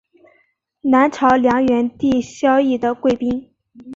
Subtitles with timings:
[0.81, 3.51] 南朝梁元帝萧绎的贵嫔。